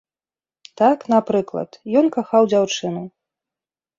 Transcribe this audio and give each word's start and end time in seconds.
Так, 0.79 1.03
напрыклад, 1.13 1.71
ён 2.01 2.09
кахаў 2.15 2.49
дзяўчыну. 2.53 3.03